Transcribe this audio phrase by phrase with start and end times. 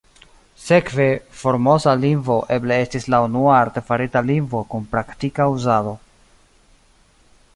[0.67, 1.05] Sekve,
[1.41, 5.97] Formosa lingvo eble estis la unua artefarita lingvo kun praktika uzado.